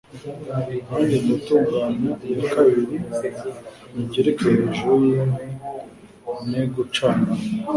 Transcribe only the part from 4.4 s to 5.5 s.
hejuru yinkwi